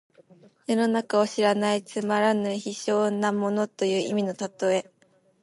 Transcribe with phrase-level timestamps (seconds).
[0.65, 4.91] 世の中を知らないつまらぬ卑小な者という意味の例え。